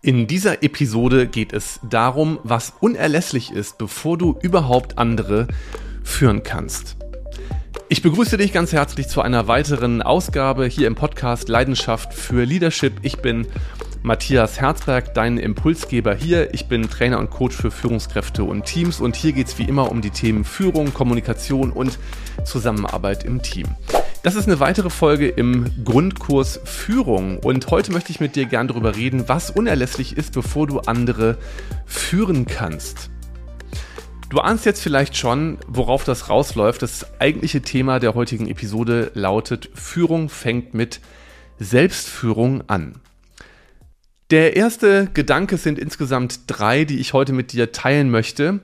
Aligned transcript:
In 0.00 0.28
dieser 0.28 0.62
Episode 0.62 1.26
geht 1.26 1.52
es 1.52 1.80
darum, 1.82 2.38
was 2.44 2.72
unerlässlich 2.78 3.50
ist, 3.50 3.78
bevor 3.78 4.16
du 4.16 4.38
überhaupt 4.42 4.96
andere 4.96 5.48
führen 6.04 6.44
kannst. 6.44 6.96
Ich 7.88 8.00
begrüße 8.00 8.36
dich 8.36 8.52
ganz 8.52 8.72
herzlich 8.72 9.08
zu 9.08 9.22
einer 9.22 9.48
weiteren 9.48 10.00
Ausgabe 10.00 10.66
hier 10.66 10.86
im 10.86 10.94
Podcast 10.94 11.48
Leidenschaft 11.48 12.14
für 12.14 12.44
Leadership. 12.44 12.92
Ich 13.02 13.16
bin 13.18 13.48
Matthias 14.02 14.60
Herzberg, 14.60 15.14
dein 15.14 15.36
Impulsgeber 15.36 16.14
hier. 16.14 16.54
Ich 16.54 16.68
bin 16.68 16.88
Trainer 16.88 17.18
und 17.18 17.30
Coach 17.30 17.56
für 17.56 17.72
Führungskräfte 17.72 18.44
und 18.44 18.66
Teams 18.66 19.00
und 19.00 19.16
hier 19.16 19.32
geht 19.32 19.48
es 19.48 19.58
wie 19.58 19.64
immer 19.64 19.90
um 19.90 20.00
die 20.00 20.10
Themen 20.10 20.44
Führung, 20.44 20.94
Kommunikation 20.94 21.72
und 21.72 21.98
Zusammenarbeit 22.44 23.24
im 23.24 23.42
Team. 23.42 23.66
Das 24.28 24.34
ist 24.34 24.46
eine 24.46 24.60
weitere 24.60 24.90
Folge 24.90 25.26
im 25.26 25.64
Grundkurs 25.86 26.60
Führung 26.62 27.38
und 27.38 27.70
heute 27.70 27.92
möchte 27.92 28.10
ich 28.10 28.20
mit 28.20 28.36
dir 28.36 28.44
gern 28.44 28.68
darüber 28.68 28.94
reden, 28.94 29.26
was 29.26 29.50
unerlässlich 29.50 30.18
ist, 30.18 30.34
bevor 30.34 30.66
du 30.66 30.80
andere 30.80 31.38
führen 31.86 32.44
kannst. 32.44 33.08
Du 34.28 34.40
ahnst 34.40 34.66
jetzt 34.66 34.82
vielleicht 34.82 35.16
schon, 35.16 35.56
worauf 35.66 36.04
das 36.04 36.28
rausläuft. 36.28 36.82
Das 36.82 37.06
eigentliche 37.18 37.62
Thema 37.62 38.00
der 38.00 38.14
heutigen 38.14 38.48
Episode 38.48 39.12
lautet, 39.14 39.70
Führung 39.72 40.28
fängt 40.28 40.74
mit 40.74 41.00
Selbstführung 41.58 42.68
an. 42.68 42.96
Der 44.30 44.56
erste 44.56 45.08
Gedanke 45.14 45.56
sind 45.56 45.78
insgesamt 45.78 46.40
drei, 46.48 46.84
die 46.84 46.98
ich 46.98 47.14
heute 47.14 47.32
mit 47.32 47.54
dir 47.54 47.72
teilen 47.72 48.10
möchte. 48.10 48.60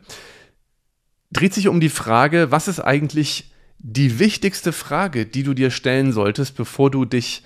Dreht 1.32 1.54
sich 1.54 1.68
um 1.68 1.80
die 1.80 1.88
Frage, 1.88 2.50
was 2.50 2.68
ist 2.68 2.80
eigentlich 2.80 3.53
die 3.86 4.18
wichtigste 4.18 4.72
Frage, 4.72 5.26
die 5.26 5.42
du 5.42 5.52
dir 5.52 5.70
stellen 5.70 6.12
solltest, 6.12 6.56
bevor 6.56 6.90
du 6.90 7.04
dich 7.04 7.42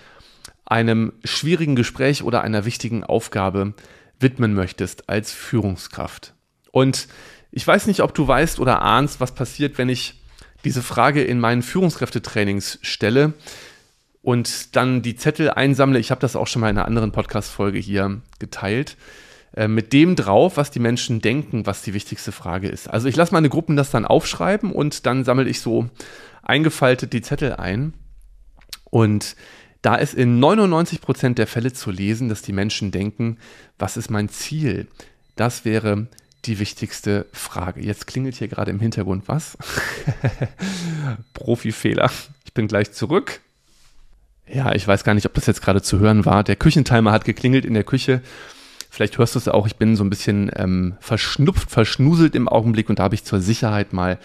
einem 0.65 1.13
schwierigen 1.25 1.75
Gespräch 1.75 2.23
oder 2.23 2.43
einer 2.43 2.65
wichtigen 2.65 3.03
Aufgabe 3.03 3.75
widmen 4.21 4.55
möchtest 4.55 5.09
als 5.09 5.33
Führungskraft. 5.33 6.35
Und 6.71 7.09
ich 7.51 7.67
weiß 7.67 7.89
nicht, 7.89 8.03
ob 8.03 8.15
du 8.15 8.29
weißt 8.29 8.61
oder 8.61 8.83
ahnst, 8.83 9.19
was 9.19 9.35
passiert, 9.35 9.79
wenn 9.79 9.89
ich 9.89 10.23
diese 10.65 10.83
Frage 10.83 11.25
in 11.25 11.41
meinen 11.41 11.63
Führungskräftetrainings 11.63 12.79
stelle 12.83 13.35
und 14.23 14.77
dann 14.77 15.03
die 15.03 15.17
Zettel 15.17 15.51
einsammle. 15.51 15.99
Ich 15.99 16.13
habe 16.13 16.21
das 16.21 16.37
auch 16.37 16.47
schon 16.47 16.61
mal 16.61 16.71
in 16.71 16.79
einer 16.79 16.87
anderen 16.87 17.11
Podcast-Folge 17.11 17.81
hier 17.81 18.21
geteilt. 18.39 18.97
Äh, 19.59 19.67
mit 19.67 19.93
dem 19.93 20.15
drauf, 20.15 20.57
was 20.57 20.71
die 20.71 20.79
Menschen 20.79 21.21
denken, 21.21 21.67
was 21.67 21.83
die 21.83 21.93
wichtigste 21.93 22.31
Frage 22.31 22.69
ist. 22.69 22.89
Also 22.89 23.09
ich 23.09 23.17
lasse 23.17 23.35
meine 23.35 23.49
Gruppen 23.49 23.75
das 23.75 23.91
dann 23.91 24.05
aufschreiben 24.05 24.71
und 24.71 25.05
dann 25.05 25.25
sammle 25.25 25.49
ich 25.49 25.61
so 25.61 25.91
eingefaltet 26.43 27.13
die 27.13 27.23
Zettel 27.23 27.55
ein. 27.55 27.93
Und 28.85 29.35
da 29.83 29.97
ist 29.97 30.15
in 30.15 30.39
99 30.39 31.01
Prozent 31.01 31.39
der 31.39 31.49
Fälle 31.49 31.73
zu 31.73 31.91
lesen, 31.91 32.29
dass 32.29 32.41
die 32.41 32.53
Menschen 32.53 32.93
denken, 32.93 33.39
was 33.81 33.97
ist 33.97 34.11
mein 34.11 34.29
Ziel? 34.29 34.87
Das 35.35 35.65
wäre 35.65 36.07
die 36.45 36.61
wichtigste 36.61 37.27
Frage. 37.33 37.81
Jetzt 37.81 38.07
klingelt 38.07 38.37
hier 38.37 38.47
gerade 38.47 38.71
im 38.71 38.79
Hintergrund 38.79 39.25
was. 39.27 39.59
Profi-Fehler. 41.35 42.13
Ich 42.45 42.55
bin 42.55 42.69
gleich 42.69 42.93
zurück. 42.93 43.41
Ja, 44.47 44.73
ich 44.73 44.87
weiß 44.87 45.03
gar 45.03 45.15
nicht, 45.15 45.27
ob 45.27 45.35
das 45.35 45.47
jetzt 45.47 45.63
gerade 45.63 45.83
zu 45.83 45.99
hören 45.99 46.25
war. 46.25 46.45
Der 46.45 46.55
Küchentimer 46.55 47.11
hat 47.11 47.25
geklingelt 47.25 47.65
in 47.65 47.75
der 47.75 47.83
Küche. 47.83 48.23
Vielleicht 48.99 49.17
hörst 49.17 49.37
du 49.37 49.39
es 49.39 49.47
auch, 49.47 49.69
ich 49.69 49.77
bin 49.77 49.95
so 49.95 50.03
ein 50.03 50.11
bisschen 50.11 50.51
ähm, 50.57 50.97
verschnupft, 50.99 51.71
verschnuselt 51.71 52.35
im 52.35 52.49
Augenblick 52.49 52.91
und 52.91 52.99
da 52.99 53.05
habe 53.05 53.15
ich 53.15 53.23
zur 53.23 53.41
Sicherheit 53.41 53.93
mal 53.93 54.19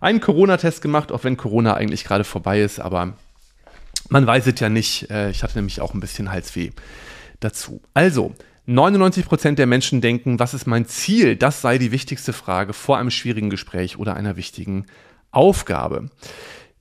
einen 0.00 0.18
Corona-Test 0.18 0.82
gemacht, 0.82 1.12
auch 1.12 1.22
wenn 1.22 1.36
Corona 1.36 1.74
eigentlich 1.74 2.02
gerade 2.02 2.24
vorbei 2.24 2.60
ist, 2.60 2.80
aber 2.80 3.12
man 4.08 4.26
weiß 4.26 4.48
es 4.48 4.58
ja 4.58 4.68
nicht. 4.68 5.12
Äh, 5.12 5.30
ich 5.30 5.44
hatte 5.44 5.56
nämlich 5.56 5.80
auch 5.80 5.94
ein 5.94 6.00
bisschen 6.00 6.32
Halsweh 6.32 6.70
dazu. 7.38 7.80
Also, 7.94 8.34
99% 8.66 9.54
der 9.54 9.68
Menschen 9.68 10.00
denken, 10.00 10.40
was 10.40 10.54
ist 10.54 10.66
mein 10.66 10.86
Ziel? 10.86 11.36
Das 11.36 11.60
sei 11.60 11.78
die 11.78 11.92
wichtigste 11.92 12.32
Frage 12.32 12.72
vor 12.72 12.98
einem 12.98 13.12
schwierigen 13.12 13.48
Gespräch 13.48 13.96
oder 13.96 14.16
einer 14.16 14.36
wichtigen 14.36 14.86
Aufgabe. 15.30 16.10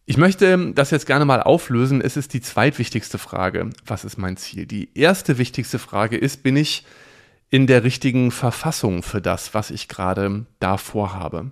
Ich 0.07 0.17
möchte 0.17 0.73
das 0.73 0.89
jetzt 0.89 1.05
gerne 1.05 1.25
mal 1.25 1.43
auflösen. 1.43 2.01
Es 2.01 2.17
ist 2.17 2.33
die 2.33 2.41
zweitwichtigste 2.41 3.19
Frage. 3.19 3.69
Was 3.85 4.03
ist 4.03 4.17
mein 4.17 4.35
Ziel? 4.35 4.65
Die 4.65 4.89
erste 4.95 5.37
wichtigste 5.37 5.77
Frage 5.77 6.17
ist, 6.17 6.41
bin 6.41 6.57
ich 6.57 6.83
in 7.49 7.67
der 7.67 7.83
richtigen 7.83 8.31
Verfassung 8.31 9.03
für 9.03 9.21
das, 9.21 9.53
was 9.53 9.71
ich 9.71 9.87
gerade 9.87 10.45
da 10.59 10.77
vorhabe? 10.77 11.51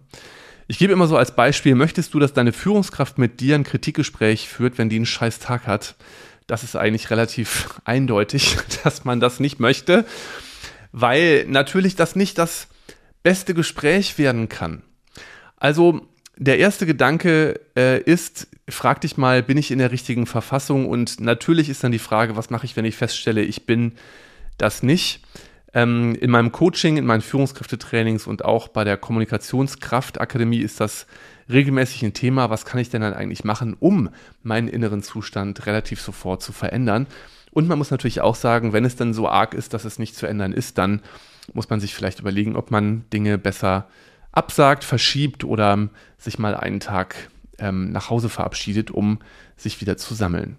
Ich 0.67 0.77
gebe 0.77 0.93
immer 0.93 1.07
so 1.07 1.17
als 1.17 1.35
Beispiel, 1.35 1.75
möchtest 1.75 2.13
du, 2.13 2.19
dass 2.19 2.33
deine 2.33 2.53
Führungskraft 2.53 3.17
mit 3.17 3.39
dir 3.39 3.55
ein 3.55 3.63
Kritikgespräch 3.63 4.47
führt, 4.47 4.77
wenn 4.77 4.89
die 4.89 4.95
einen 4.95 5.05
scheiß 5.05 5.39
Tag 5.39 5.67
hat? 5.67 5.95
Das 6.47 6.63
ist 6.63 6.75
eigentlich 6.75 7.09
relativ 7.09 7.81
eindeutig, 7.85 8.57
dass 8.83 9.05
man 9.05 9.19
das 9.19 9.39
nicht 9.39 9.59
möchte, 9.59 10.05
weil 10.91 11.45
natürlich 11.47 11.95
das 11.95 12.15
nicht 12.15 12.37
das 12.37 12.67
beste 13.23 13.53
Gespräch 13.53 14.17
werden 14.17 14.49
kann. 14.49 14.83
Also 15.57 16.07
der 16.35 16.57
erste 16.59 16.85
Gedanke 16.85 17.59
äh, 17.77 18.01
ist, 18.01 18.47
frag 18.67 19.01
dich 19.01 19.17
mal, 19.17 19.43
bin 19.43 19.57
ich 19.57 19.71
in 19.71 19.79
der 19.79 19.91
richtigen 19.91 20.25
Verfassung? 20.25 20.87
Und 20.87 21.19
natürlich 21.19 21.69
ist 21.69 21.83
dann 21.83 21.91
die 21.91 21.99
Frage, 21.99 22.35
was 22.35 22.49
mache 22.49 22.65
ich, 22.65 22.75
wenn 22.75 22.85
ich 22.85 22.95
feststelle, 22.95 23.41
ich 23.41 23.65
bin 23.65 23.93
das 24.57 24.83
nicht? 24.83 25.21
Ähm, 25.73 26.15
in 26.15 26.29
meinem 26.29 26.51
Coaching, 26.51 26.97
in 26.97 27.05
meinen 27.05 27.21
Führungskräftetrainings 27.21 28.27
und 28.27 28.45
auch 28.45 28.67
bei 28.67 28.83
der 28.83 28.97
Kommunikationskraftakademie 28.97 30.59
ist 30.59 30.79
das 30.79 31.07
regelmäßig 31.49 32.03
ein 32.03 32.13
Thema. 32.13 32.49
Was 32.49 32.65
kann 32.65 32.79
ich 32.79 32.89
denn 32.89 33.01
dann 33.01 33.13
eigentlich 33.13 33.43
machen, 33.43 33.75
um 33.79 34.09
meinen 34.43 34.67
inneren 34.67 35.01
Zustand 35.01 35.65
relativ 35.65 35.99
sofort 36.01 36.43
zu 36.43 36.51
verändern? 36.51 37.07
Und 37.51 37.67
man 37.67 37.77
muss 37.77 37.91
natürlich 37.91 38.21
auch 38.21 38.35
sagen, 38.35 38.73
wenn 38.73 38.85
es 38.85 38.95
dann 38.95 39.13
so 39.13 39.27
arg 39.27 39.53
ist, 39.53 39.73
dass 39.73 39.85
es 39.85 39.99
nicht 39.99 40.15
zu 40.15 40.27
ändern 40.27 40.53
ist, 40.53 40.77
dann 40.77 41.01
muss 41.53 41.69
man 41.69 41.79
sich 41.79 41.93
vielleicht 41.93 42.19
überlegen, 42.19 42.55
ob 42.55 42.71
man 42.71 43.05
Dinge 43.11 43.37
besser 43.37 43.87
absagt, 44.31 44.83
verschiebt 44.83 45.43
oder 45.43 45.89
sich 46.17 46.39
mal 46.39 46.55
einen 46.55 46.79
Tag 46.79 47.15
ähm, 47.59 47.91
nach 47.91 48.09
Hause 48.09 48.29
verabschiedet, 48.29 48.91
um 48.91 49.19
sich 49.55 49.81
wieder 49.81 49.97
zu 49.97 50.13
sammeln. 50.13 50.57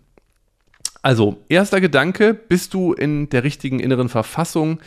Also, 1.04 1.36
erster 1.50 1.82
Gedanke, 1.82 2.32
bist 2.32 2.72
du 2.72 2.94
in 2.94 3.28
der 3.28 3.44
richtigen 3.44 3.78
inneren 3.78 4.08
Verfassung? 4.08 4.80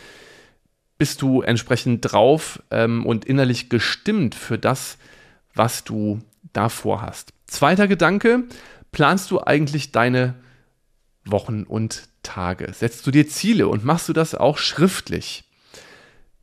Bist 0.98 1.22
du 1.22 1.44
entsprechend 1.44 2.12
drauf 2.12 2.60
ähm, 2.72 3.06
und 3.06 3.24
innerlich 3.26 3.70
gestimmt 3.70 4.34
für 4.34 4.58
das, 4.58 4.98
was 5.54 5.84
du 5.84 6.18
davor 6.54 7.04
hast? 7.04 7.34
Zweiter 7.46 7.88
Gedanke, 7.88 8.46
planst 8.92 9.30
du 9.30 9.42
eigentlich 9.44 9.92
deine 9.92 10.34
Wochen 11.24 11.62
und 11.62 12.10
Tage? 12.24 12.74
Setzt 12.74 13.06
du 13.06 13.12
dir 13.12 13.28
Ziele 13.28 13.68
und 13.68 13.86
machst 13.86 14.10
du 14.10 14.14
das 14.14 14.34
auch 14.34 14.58
schriftlich? 14.58 15.44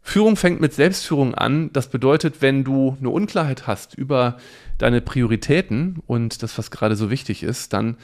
Führung 0.02 0.36
fängt 0.36 0.60
mit 0.60 0.72
Selbstführung 0.72 1.34
an. 1.34 1.72
Das 1.72 1.88
bedeutet, 1.88 2.42
wenn 2.42 2.62
du 2.62 2.96
eine 3.00 3.10
Unklarheit 3.10 3.66
hast 3.66 3.98
über 3.98 4.38
deine 4.78 5.00
Prioritäten 5.00 6.00
und 6.06 6.44
das, 6.44 6.56
was 6.58 6.70
gerade 6.70 6.94
so 6.94 7.10
wichtig 7.10 7.42
ist, 7.42 7.72
dann 7.72 7.96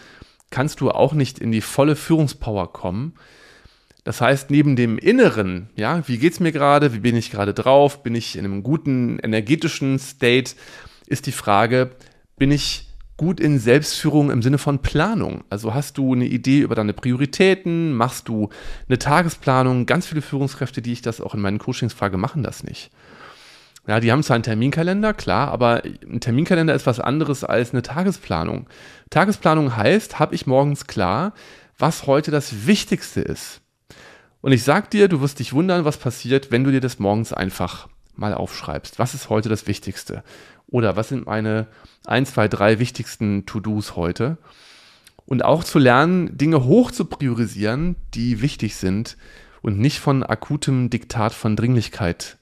kannst 0.51 0.81
du 0.81 0.91
auch 0.91 1.13
nicht 1.13 1.39
in 1.39 1.53
die 1.53 1.61
volle 1.61 1.97
Führungspower 1.97 2.73
kommen. 2.73 3.15
Das 4.05 4.21
heißt, 4.21 4.51
neben 4.51 4.77
dem 4.77 4.99
Inneren, 4.99 5.71
ja, 5.77 6.07
wie 6.09 6.19
geht's 6.19 6.41
mir 6.41 6.53
gerade, 6.53 6.93
wie 6.95 7.01
bin 7.01 7.17
ich 7.17 7.31
gerade 7.31 7.55
drauf, 7.55 8.03
bin 8.03 8.15
ich 8.15 8.37
in 8.37 8.45
einem 8.45 8.63
guten 8.63 9.19
energetischen 9.19 9.99
State, 9.99 10.55
ist 11.07 11.27
die 11.27 11.33
Frage, 11.33 11.91
bin 12.37 12.51
ich 12.51 12.89
gut 13.21 13.39
in 13.39 13.59
Selbstführung 13.59 14.31
im 14.31 14.41
Sinne 14.41 14.57
von 14.57 14.79
Planung. 14.79 15.45
Also 15.51 15.75
hast 15.75 15.99
du 15.99 16.15
eine 16.15 16.25
Idee 16.25 16.61
über 16.61 16.75
deine 16.75 16.95
Prioritäten, 16.95 17.93
machst 17.93 18.29
du 18.29 18.49
eine 18.89 18.99
Tagesplanung. 18.99 19.85
Ganz 19.85 20.07
viele 20.07 20.23
Führungskräfte, 20.23 20.81
die 20.81 20.95
ich 20.95 21.03
das 21.03 21.21
auch 21.21 21.35
in 21.35 21.43
meinen 21.43 21.59
Coachings 21.59 21.93
frage, 21.93 22.17
machen 22.17 22.43
das 22.43 22.65
nicht. 22.65 22.91
Ja, 23.87 23.99
die 23.99 24.13
haben 24.13 24.23
zwar 24.23 24.35
einen 24.35 24.43
Terminkalender, 24.43 25.15
klar, 25.15 25.49
aber 25.49 25.83
ein 25.85 26.21
Terminkalender 26.21 26.75
ist 26.75 26.87
was 26.87 27.01
anderes 27.01 27.45
als 27.45 27.73
eine 27.73 27.83
Tagesplanung. 27.83 28.69
Tagesplanung 29.09 29.77
heißt, 29.77 30.19
habe 30.19 30.35
ich 30.35 30.47
morgens 30.47 30.87
klar, 30.87 31.33
was 31.79 32.07
heute 32.07 32.31
das 32.31 32.67
Wichtigste 32.67 33.21
ist. 33.21 33.63
Und 34.43 34.53
ich 34.53 34.65
sag 34.65 34.91
dir, 34.91 35.09
du 35.09 35.21
wirst 35.21 35.39
dich 35.39 35.53
wundern, 35.53 35.85
was 35.85 35.97
passiert, 35.97 36.51
wenn 36.51 36.65
du 36.65 36.71
dir 36.71 36.81
das 36.81 36.99
morgens 36.99 37.33
einfach 37.33 37.89
mal 38.15 38.35
aufschreibst. 38.35 38.99
Was 38.99 39.15
ist 39.15 39.31
heute 39.31 39.49
das 39.49 39.67
Wichtigste? 39.67 40.23
Oder 40.67 40.97
was 40.97 41.09
sind 41.09 41.27
meine 41.27 41.67
1, 42.07 42.33
2, 42.35 42.49
3 42.49 42.79
wichtigsten 42.79 43.47
To-Dos 43.47 43.97
heute? 43.97 44.39
Und 45.27 45.45
auch 45.45 45.65
zu 45.65 45.79
lernen, 45.79 46.37
Dinge 46.37 46.65
hoch 46.65 46.91
zu 46.91 47.05
priorisieren, 47.05 47.97
die 48.15 48.43
wichtig 48.43 48.77
sind 48.77 49.17
und 49.63 49.79
nicht 49.79 50.01
von 50.01 50.23
akutem 50.23 50.91
Diktat 50.91 51.33
von 51.33 51.57
Dringlichkeit 51.57 52.39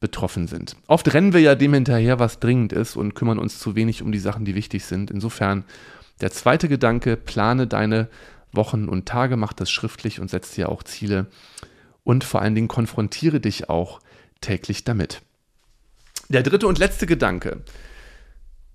betroffen 0.00 0.48
sind. 0.48 0.76
Oft 0.86 1.12
rennen 1.12 1.32
wir 1.32 1.40
ja 1.40 1.54
dem 1.54 1.74
hinterher, 1.74 2.18
was 2.18 2.40
dringend 2.40 2.72
ist 2.72 2.96
und 2.96 3.14
kümmern 3.14 3.38
uns 3.38 3.58
zu 3.58 3.76
wenig 3.76 4.02
um 4.02 4.12
die 4.12 4.18
Sachen, 4.18 4.44
die 4.46 4.54
wichtig 4.54 4.84
sind. 4.84 5.10
Insofern 5.10 5.64
der 6.20 6.30
zweite 6.30 6.68
Gedanke, 6.68 7.16
plane 7.16 7.66
deine 7.66 8.08
Wochen 8.52 8.88
und 8.88 9.06
Tage, 9.06 9.36
mach 9.36 9.52
das 9.52 9.70
schriftlich 9.70 10.18
und 10.18 10.30
setz 10.30 10.52
dir 10.52 10.70
auch 10.70 10.82
Ziele 10.82 11.26
und 12.02 12.24
vor 12.24 12.42
allen 12.42 12.54
Dingen 12.54 12.68
konfrontiere 12.68 13.40
dich 13.40 13.68
auch 13.68 14.00
täglich 14.40 14.84
damit. 14.84 15.20
Der 16.28 16.42
dritte 16.42 16.66
und 16.66 16.78
letzte 16.78 17.06
Gedanke. 17.06 17.62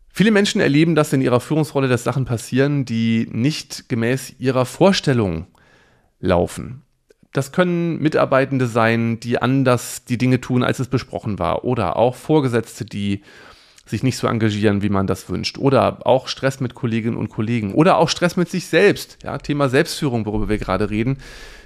Viele 0.09 0.31
Menschen 0.31 0.61
erleben, 0.61 0.95
dass 0.95 1.11
in 1.11 1.21
ihrer 1.21 1.41
Führungsrolle 1.41 1.87
dass 1.89 2.03
Sachen 2.03 2.23
passieren, 2.23 2.85
die 2.85 3.27
nicht 3.31 3.89
gemäß 3.89 4.35
ihrer 4.39 4.65
Vorstellung 4.65 5.47
laufen. 6.19 6.84
Das 7.35 7.51
können 7.51 8.01
Mitarbeitende 8.01 8.65
sein, 8.65 9.19
die 9.19 9.41
anders 9.41 10.05
die 10.05 10.17
Dinge 10.17 10.39
tun, 10.39 10.63
als 10.63 10.79
es 10.79 10.87
besprochen 10.87 11.37
war. 11.37 11.65
Oder 11.65 11.97
auch 11.97 12.15
Vorgesetzte, 12.15 12.85
die 12.85 13.23
sich 13.85 14.03
nicht 14.03 14.15
so 14.17 14.27
engagieren, 14.27 14.81
wie 14.81 14.87
man 14.87 15.05
das 15.05 15.27
wünscht. 15.27 15.57
Oder 15.57 16.07
auch 16.07 16.29
Stress 16.29 16.61
mit 16.61 16.75
Kolleginnen 16.75 17.17
und 17.17 17.27
Kollegen. 17.27 17.73
Oder 17.73 17.97
auch 17.97 18.07
Stress 18.07 18.37
mit 18.37 18.49
sich 18.49 18.67
selbst. 18.67 19.17
Ja, 19.21 19.37
Thema 19.37 19.67
Selbstführung, 19.67 20.25
worüber 20.25 20.47
wir 20.47 20.57
gerade 20.59 20.89
reden. 20.89 21.17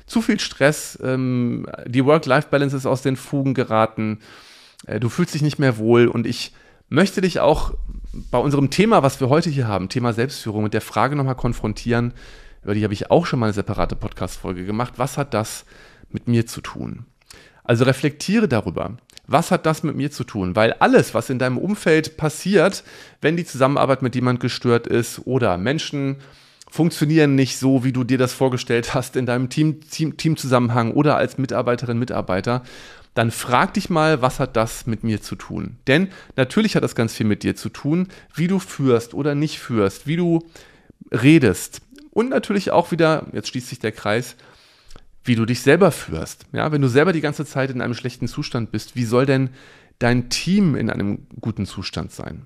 Zu 0.08 0.24
viel 0.24 0.40
Stress, 0.40 0.98
ähm, 1.04 1.68
die 1.86 2.04
Work-Life-Balance 2.04 2.76
ist 2.76 2.88
aus 2.88 3.04
den 3.04 3.16
Fugen 3.16 3.54
geraten. 3.54 4.22
Äh, 4.88 5.00
du 5.00 5.08
fühlst 5.08 5.36
dich 5.36 5.44
nicht 5.44 5.60
mehr 5.60 5.78
wohl. 5.78 6.08
Und 6.08 6.26
ich 6.26 6.52
möchte 6.90 7.22
dich 7.22 7.42
auch 7.42 7.76
bei 8.32 8.40
unserem 8.40 8.72
Thema, 8.72 9.04
was 9.04 9.20
wir 9.20 9.30
heute 9.30 9.52
hier 9.52 9.68
haben, 9.68 9.88
Thema 9.88 10.14
Selbstführung, 10.14 10.64
mit 10.64 10.74
der 10.74 10.82
Frage 10.82 11.16
nochmal 11.16 11.36
konfrontieren, 11.36 12.16
über 12.64 12.74
die 12.74 12.84
habe 12.84 12.94
ich 12.94 13.12
auch 13.12 13.26
schon 13.26 13.40
mal 13.40 13.48
eine 13.48 13.54
separate 13.54 13.96
Podcast-Folge 13.96 14.66
gemacht. 14.66 14.94
Was 14.98 15.18
hat 15.18 15.34
das 15.34 15.66
mit 16.10 16.28
mir 16.28 16.46
zu 16.46 16.62
tun? 16.62 17.06
Also 17.64 17.86
reflektiere 17.86 18.48
darüber. 18.48 18.98
Was 19.28 19.52
hat 19.52 19.66
das 19.66 19.84
mit 19.84 19.96
mir 19.96 20.10
zu 20.10 20.24
tun? 20.24 20.56
Weil 20.56 20.74
alles, 20.74 21.14
was 21.14 21.30
in 21.30 21.38
deinem 21.38 21.60
Umfeld 21.60 22.18
passiert, 22.18 22.84
wenn 23.22 23.38
die 23.38 23.46
Zusammenarbeit 23.46 24.02
mit 24.02 24.16
jemand 24.16 24.40
gestört 24.40 24.88
ist 24.88 25.22
oder 25.26 25.58
Menschen 25.58 26.18
funktionieren 26.70 27.36
nicht 27.36 27.58
so, 27.58 27.84
wie 27.84 27.92
du 27.92 28.04
dir 28.04 28.18
das 28.18 28.34
vorgestellt 28.34 28.94
hast 28.94 29.16
in 29.16 29.26
deinem 29.26 29.50
Team, 29.50 29.82
Team, 29.90 30.18
Teamzusammenhang 30.18 30.94
oder 30.94 31.16
als 31.18 31.38
Mitarbeiterin, 31.38 32.00
Mitarbeiter, 32.00 32.64
dann 33.14 33.32
frag 33.32 33.74
dich 33.74 33.90
mal, 33.90 34.22
was 34.22 34.40
hat 34.40 34.56
das 34.56 34.86
mit 34.86 35.04
mir 35.04 35.22
zu 35.22 35.36
tun? 35.36 35.78
Denn 35.88 36.10
natürlich 36.36 36.76
hat 36.76 36.84
das 36.84 36.96
ganz 36.96 37.14
viel 37.14 37.26
mit 37.26 37.44
dir 37.44 37.56
zu 37.56 37.70
tun, 37.70 38.08
wie 38.34 38.48
du 38.48 38.60
führst 38.60 39.14
oder 39.14 39.36
nicht 39.36 39.60
führst, 39.60 40.08
wie 40.08 40.16
du 40.16 40.48
redest, 41.12 41.82
und 42.20 42.28
natürlich 42.28 42.72
auch 42.72 42.92
wieder, 42.92 43.28
jetzt 43.32 43.48
schließt 43.48 43.70
sich 43.70 43.80
der 43.80 43.94
Kreis, 43.94 44.36
wie 45.24 45.36
du 45.36 45.46
dich 45.46 45.62
selber 45.62 45.90
führst. 45.90 46.48
Ja, 46.52 46.74
wenn 46.74 46.82
du 46.82 46.90
selber 46.90 47.14
die 47.14 47.22
ganze 47.22 47.46
Zeit 47.46 47.70
in 47.70 47.82
einem 47.82 47.94
schlechten 47.94 48.28
Zustand 48.28 48.72
bist, 48.72 48.98
wie 48.98 49.06
soll 49.06 49.26
denn 49.26 49.52
dein 50.00 50.30
Team 50.30 50.76
in 50.76 50.90
einem 50.90 51.28
guten 51.40 51.66
Zustand 51.66 52.12
sein? 52.12 52.46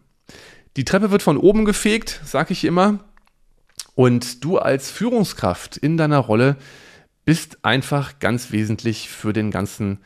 Die 0.78 0.86
Treppe 0.86 1.10
wird 1.10 1.24
von 1.24 1.38
oben 1.38 1.66
gefegt, 1.66 2.22
sage 2.24 2.54
ich 2.54 2.66
immer. 2.66 3.00
Und 3.96 4.44
du 4.44 4.60
als 4.60 4.92
Führungskraft 4.92 5.76
in 5.78 5.98
deiner 5.98 6.20
Rolle 6.20 6.56
bist 7.26 7.66
einfach 7.66 8.20
ganz 8.20 8.52
wesentlich 8.52 9.10
für 9.10 9.34
den 9.34 9.50
ganzen 9.50 10.02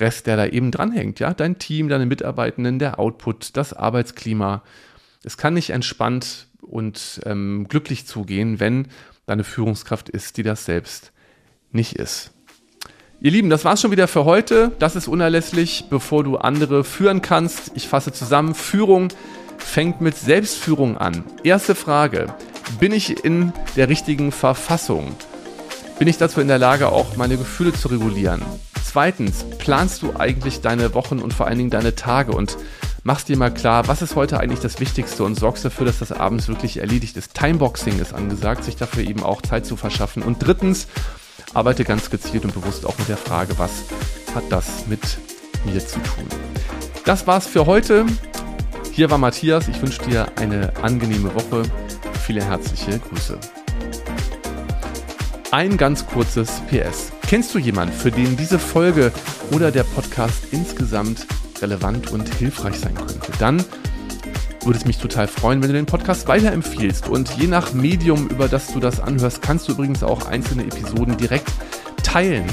Rest, 0.00 0.26
der 0.26 0.36
da 0.36 0.46
eben 0.46 0.72
dranhängt. 0.72 1.20
Ja, 1.20 1.34
dein 1.34 1.60
Team, 1.60 1.88
deine 1.88 2.06
Mitarbeitenden, 2.06 2.80
der 2.80 2.98
Output, 2.98 3.56
das 3.56 3.74
Arbeitsklima. 3.74 4.64
Es 5.22 5.36
kann 5.36 5.54
nicht 5.54 5.70
entspannt 5.70 6.48
und 6.64 7.20
ähm, 7.24 7.66
glücklich 7.68 8.06
zugehen, 8.06 8.60
wenn 8.60 8.88
deine 9.26 9.44
Führungskraft 9.44 10.08
ist, 10.08 10.36
die 10.36 10.42
das 10.42 10.64
selbst 10.64 11.12
nicht 11.70 11.96
ist. 11.96 12.32
Ihr 13.20 13.30
Lieben, 13.30 13.48
das 13.48 13.64
war's 13.64 13.80
schon 13.80 13.90
wieder 13.90 14.08
für 14.08 14.24
heute. 14.24 14.72
Das 14.78 14.96
ist 14.96 15.08
unerlässlich, 15.08 15.86
bevor 15.88 16.24
du 16.24 16.36
andere 16.36 16.84
führen 16.84 17.22
kannst. 17.22 17.72
Ich 17.74 17.88
fasse 17.88 18.12
zusammen. 18.12 18.54
Führung 18.54 19.08
fängt 19.56 20.00
mit 20.00 20.16
Selbstführung 20.16 20.98
an. 20.98 21.24
Erste 21.42 21.74
Frage. 21.74 22.34
Bin 22.80 22.92
ich 22.92 23.24
in 23.24 23.52
der 23.76 23.88
richtigen 23.88 24.30
Verfassung? 24.30 25.14
Bin 25.98 26.08
ich 26.08 26.18
dazu 26.18 26.40
in 26.40 26.48
der 26.48 26.58
Lage, 26.58 26.88
auch 26.88 27.16
meine 27.16 27.36
Gefühle 27.38 27.72
zu 27.72 27.88
regulieren? 27.88 28.42
Zweitens, 28.84 29.44
planst 29.58 30.02
du 30.02 30.14
eigentlich 30.16 30.60
deine 30.60 30.92
Wochen 30.94 31.18
und 31.18 31.32
vor 31.32 31.46
allen 31.46 31.58
Dingen 31.58 31.70
deine 31.70 31.94
Tage 31.94 32.32
und 32.32 32.56
machst 33.04 33.28
dir 33.28 33.36
mal 33.36 33.52
klar, 33.52 33.86
was 33.86 34.02
ist 34.02 34.16
heute 34.16 34.40
eigentlich 34.40 34.60
das 34.60 34.80
Wichtigste 34.80 35.24
und 35.24 35.38
sorgst 35.38 35.64
dafür, 35.64 35.86
dass 35.86 35.98
das 35.98 36.10
abends 36.10 36.48
wirklich 36.48 36.78
erledigt 36.78 37.16
ist. 37.16 37.34
Timeboxing 37.34 38.00
ist 38.00 38.14
angesagt, 38.14 38.64
sich 38.64 38.76
dafür 38.76 39.04
eben 39.04 39.22
auch 39.22 39.42
Zeit 39.42 39.66
zu 39.66 39.76
verschaffen. 39.76 40.22
Und 40.22 40.38
drittens, 40.38 40.88
arbeite 41.52 41.84
ganz 41.84 42.10
gezielt 42.10 42.44
und 42.44 42.54
bewusst 42.54 42.86
auch 42.86 42.98
mit 42.98 43.08
der 43.08 43.18
Frage, 43.18 43.58
was 43.58 43.84
hat 44.34 44.44
das 44.48 44.86
mit 44.88 45.18
mir 45.66 45.86
zu 45.86 46.00
tun. 46.00 46.26
Das 47.04 47.26
war's 47.26 47.46
für 47.46 47.66
heute. 47.66 48.06
Hier 48.90 49.10
war 49.10 49.18
Matthias. 49.18 49.68
Ich 49.68 49.80
wünsche 49.82 50.02
dir 50.02 50.26
eine 50.36 50.72
angenehme 50.82 51.34
Woche. 51.34 51.62
Viele 52.26 52.42
herzliche 52.42 52.98
Grüße. 52.98 53.38
Ein 55.50 55.76
ganz 55.76 56.06
kurzes 56.06 56.62
PS. 56.70 57.12
Kennst 57.28 57.54
du 57.54 57.58
jemanden, 57.58 57.94
für 57.94 58.10
den 58.10 58.36
diese 58.36 58.58
Folge 58.58 59.12
oder 59.52 59.70
der 59.70 59.84
Podcast 59.84 60.46
insgesamt 60.52 61.26
relevant 61.64 62.12
und 62.12 62.32
hilfreich 62.34 62.78
sein 62.78 62.94
könnte, 62.94 63.32
dann 63.38 63.64
würde 64.64 64.78
es 64.78 64.84
mich 64.84 64.98
total 64.98 65.28
freuen, 65.28 65.62
wenn 65.62 65.68
du 65.68 65.74
den 65.74 65.86
Podcast 65.86 66.26
weiterempfiehlst. 66.28 67.08
Und 67.08 67.30
je 67.36 67.46
nach 67.46 67.72
Medium, 67.72 68.28
über 68.28 68.48
das 68.48 68.72
du 68.72 68.80
das 68.80 69.00
anhörst, 69.00 69.42
kannst 69.42 69.68
du 69.68 69.72
übrigens 69.72 70.02
auch 70.02 70.26
einzelne 70.26 70.64
Episoden 70.64 71.16
direkt 71.16 71.50
teilen. 72.02 72.46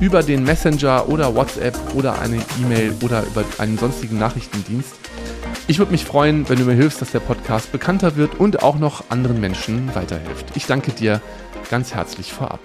Über 0.00 0.22
den 0.22 0.44
Messenger 0.44 1.08
oder 1.08 1.34
WhatsApp 1.34 1.76
oder 1.94 2.18
eine 2.20 2.38
E-Mail 2.62 2.94
oder 3.02 3.22
über 3.24 3.44
einen 3.58 3.76
sonstigen 3.76 4.18
Nachrichtendienst. 4.18 4.94
Ich 5.66 5.78
würde 5.78 5.92
mich 5.92 6.04
freuen, 6.04 6.48
wenn 6.48 6.58
du 6.58 6.64
mir 6.64 6.74
hilfst, 6.74 7.02
dass 7.02 7.10
der 7.10 7.20
Podcast 7.20 7.70
bekannter 7.70 8.16
wird 8.16 8.40
und 8.40 8.62
auch 8.62 8.78
noch 8.78 9.04
anderen 9.10 9.40
Menschen 9.40 9.94
weiterhilft. 9.94 10.56
Ich 10.56 10.66
danke 10.66 10.92
dir 10.92 11.20
ganz 11.68 11.94
herzlich 11.94 12.32
vorab. 12.32 12.60